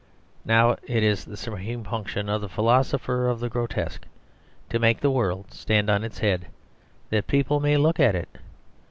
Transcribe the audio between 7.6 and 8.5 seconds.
look at it.